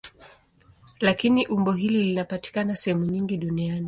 Lakini 0.99 1.47
umbo 1.47 1.71
hili 1.71 2.03
linapatikana 2.03 2.75
sehemu 2.75 3.05
nyingi 3.05 3.37
duniani. 3.37 3.79